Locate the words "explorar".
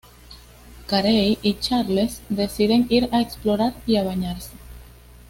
3.21-3.75